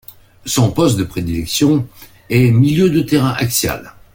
Son 0.47 0.71
poste 0.71 0.97
de 0.97 1.03
prédilection 1.03 1.87
est 2.27 2.49
milieu 2.49 2.89
de 2.89 3.01
terrain 3.03 3.35
axial. 3.37 3.93